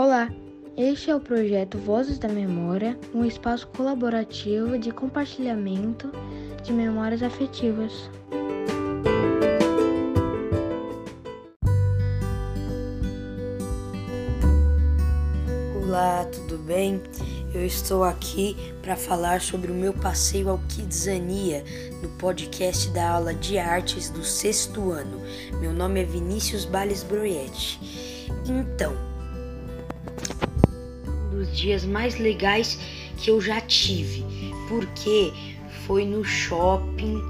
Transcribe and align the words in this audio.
Olá, 0.00 0.32
este 0.76 1.10
é 1.10 1.16
o 1.16 1.18
projeto 1.18 1.76
Vozes 1.76 2.20
da 2.20 2.28
Memória, 2.28 2.96
um 3.12 3.24
espaço 3.24 3.66
colaborativo 3.66 4.78
de 4.78 4.92
compartilhamento 4.92 6.12
de 6.62 6.72
memórias 6.72 7.20
afetivas. 7.20 8.08
Olá, 15.82 16.24
tudo 16.26 16.58
bem? 16.58 17.02
Eu 17.52 17.66
estou 17.66 18.04
aqui 18.04 18.56
para 18.80 18.94
falar 18.94 19.40
sobre 19.40 19.72
o 19.72 19.74
meu 19.74 19.92
passeio 19.92 20.48
ao 20.48 20.60
Kidzania 20.68 21.64
no 22.00 22.08
podcast 22.10 22.88
da 22.90 23.14
aula 23.14 23.34
de 23.34 23.58
artes 23.58 24.10
do 24.10 24.22
sexto 24.22 24.92
ano. 24.92 25.20
Meu 25.60 25.72
nome 25.72 26.02
é 26.02 26.04
Vinícius 26.04 26.64
Bales 26.64 27.02
Broietti. 27.02 27.80
Então, 28.46 29.17
um 31.06 31.30
dos 31.30 31.56
dias 31.56 31.84
mais 31.84 32.18
legais 32.18 32.78
que 33.16 33.30
eu 33.30 33.40
já 33.40 33.60
tive, 33.60 34.24
porque 34.68 35.32
foi 35.86 36.04
no 36.04 36.24
shopping, 36.24 37.20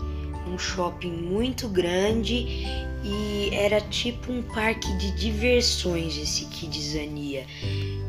um 0.47 0.59
shopping 0.59 1.13
muito 1.13 1.69
grande 1.69 2.67
e 3.05 3.51
era 3.53 3.81
tipo 3.81 4.33
um 4.33 4.43
parque 4.43 4.93
de 4.99 5.13
diversões 5.13 6.17
esse 6.17 6.47
Kidzania 6.47 7.47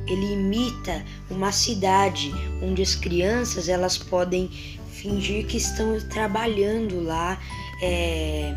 ele 0.09 0.33
imita 0.33 1.05
uma 1.29 1.51
cidade 1.51 2.31
onde 2.61 2.81
as 2.81 2.95
crianças 2.95 3.69
elas 3.69 3.97
podem 3.97 4.49
fingir 4.91 5.45
que 5.45 5.57
estão 5.57 5.97
trabalhando 6.09 7.01
lá. 7.01 7.39
É, 7.81 8.55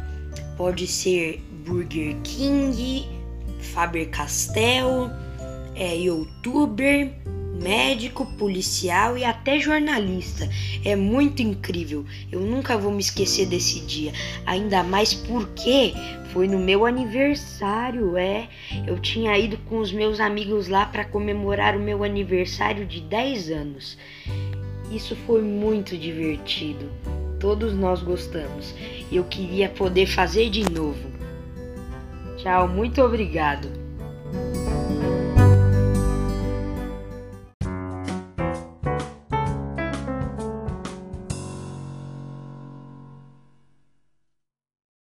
pode 0.57 0.87
ser 0.87 1.41
Burger 1.67 2.17
King, 2.25 3.07
Faber 3.61 4.09
Castell, 4.09 5.11
é, 5.75 5.97
youtuber, 5.97 7.13
médico, 7.63 8.27
policial 8.37 9.17
e 9.17 9.25
até 9.25 9.59
jornalista. 9.59 10.49
É 10.85 10.97
muito 10.97 11.43
incrível. 11.43 12.05
Eu 12.31 12.41
nunca 12.41 12.77
vou 12.77 12.91
me 12.91 13.01
esquecer 13.01 13.47
desse 13.47 13.81
dia, 13.81 14.13
ainda 14.45 14.83
mais 14.83 15.15
porque 15.15 15.95
foi 16.33 16.49
no 16.49 16.59
meu 16.59 16.87
aniversário, 16.87 18.17
é. 18.17 18.49
Eu 18.87 18.99
tinha 18.99 19.39
ido 19.39 19.59
com 19.69 19.79
os 19.79 19.93
meus 19.93 20.19
amigos 20.19 20.67
lá 20.69 20.87
para 20.87 21.05
comemorar 21.05 21.77
o 21.77 21.81
meu 21.81 22.03
aniversário 22.03 22.87
de 22.87 23.01
10 23.01 23.51
anos. 23.51 23.99
Isso 24.91 25.15
foi 25.27 25.43
muito 25.43 25.97
divertido. 25.97 26.91
Todos 27.39 27.75
nós 27.75 28.03
gostamos. 28.03 28.75
Eu 29.11 29.25
queria 29.25 29.69
poder 29.69 30.07
fazer 30.07 30.49
de 30.49 30.63
novo. 30.71 31.11
Tchau, 32.39 32.69
muito 32.69 33.03
obrigado. 33.03 33.82